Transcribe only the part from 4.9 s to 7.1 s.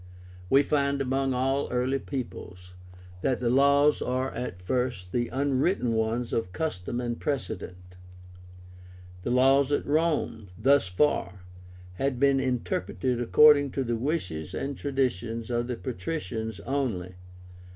the unwritten ones of custom